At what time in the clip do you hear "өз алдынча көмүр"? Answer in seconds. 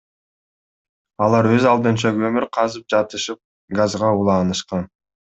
1.57-2.47